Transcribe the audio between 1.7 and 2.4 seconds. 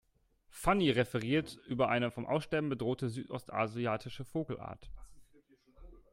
eine vom